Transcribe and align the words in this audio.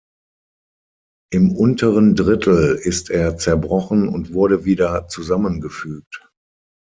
Im 1.31 1.55
unteren 1.55 2.15
Drittel 2.15 2.73
ist 2.75 3.11
er 3.11 3.37
zerbrochen 3.37 4.07
und 4.07 4.33
wurde 4.33 4.65
wieder 4.65 5.07
zusammengefügt. 5.07 6.27